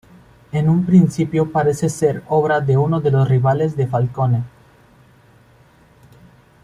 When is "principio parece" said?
0.83-1.87